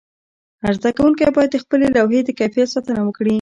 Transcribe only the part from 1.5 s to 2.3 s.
د خپلې لوحې د